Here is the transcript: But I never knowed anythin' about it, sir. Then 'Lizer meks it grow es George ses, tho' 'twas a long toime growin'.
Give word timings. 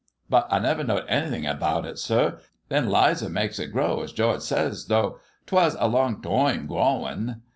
But 0.31 0.47
I 0.49 0.57
never 0.57 0.83
knowed 0.83 1.05
anythin' 1.07 1.45
about 1.45 1.85
it, 1.85 1.99
sir. 1.99 2.39
Then 2.69 2.89
'Lizer 2.89 3.29
meks 3.29 3.59
it 3.59 3.67
grow 3.71 4.01
es 4.01 4.11
George 4.11 4.41
ses, 4.41 4.85
tho' 4.87 5.19
'twas 5.45 5.75
a 5.79 5.87
long 5.87 6.23
toime 6.23 6.65
growin'. 6.65 7.43